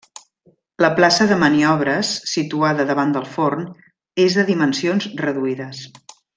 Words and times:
La 0.83 0.87
plaça 0.99 1.27
de 1.31 1.37
maniobres, 1.43 2.09
situada 2.31 2.87
davant 2.93 3.13
del 3.19 3.29
forn, 3.37 3.69
és 4.27 4.39
de 4.41 4.47
dimensions 4.51 5.11
reduïdes. 5.25 5.85